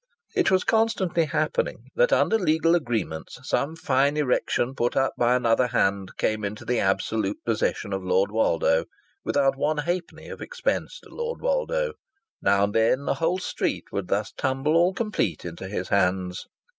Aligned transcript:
It 0.35 0.49
was 0.49 0.63
constantly 0.63 1.25
happening 1.25 1.91
that 1.93 2.11
under 2.11 2.39
legal 2.39 2.73
agreements 2.73 3.37
some 3.47 3.75
fine 3.75 4.17
erection 4.17 4.73
put 4.73 4.95
up 4.97 5.13
by 5.15 5.35
another 5.35 5.67
hand 5.67 6.17
came 6.17 6.43
into 6.43 6.65
the 6.65 6.79
absolute 6.79 7.37
possession 7.45 7.93
of 7.93 8.03
Lord 8.03 8.31
Waldo 8.31 8.85
without 9.23 9.57
one 9.59 9.77
halfpenny 9.77 10.27
of 10.29 10.41
expense 10.41 10.99
to 11.03 11.09
Lord 11.13 11.39
Woldo. 11.39 11.93
Now 12.41 12.63
and 12.63 12.73
then 12.73 13.07
a 13.07 13.13
whole 13.13 13.37
street 13.37 13.91
would 13.91 14.07
thus 14.07 14.31
tumble 14.31 14.73
all 14.75 14.95
complete 14.95 15.45
into 15.45 15.67
his 15.67 15.89
hands. 15.89 16.47